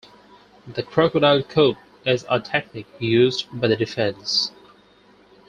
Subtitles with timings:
[0.65, 1.75] The crocodile coup
[2.07, 4.51] is a technique used by the defense.